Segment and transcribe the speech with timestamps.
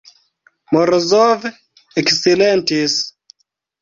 [0.77, 1.45] Morozov
[2.03, 2.97] eksilentis.